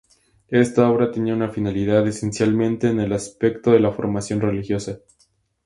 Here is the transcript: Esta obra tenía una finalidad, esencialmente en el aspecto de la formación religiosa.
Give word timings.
Esta 0.47 0.89
obra 0.89 1.11
tenía 1.11 1.35
una 1.35 1.49
finalidad, 1.51 2.07
esencialmente 2.07 2.87
en 2.87 3.01
el 3.01 3.13
aspecto 3.13 3.69
de 3.69 3.81
la 3.81 3.91
formación 3.91 4.41
religiosa. 4.41 4.97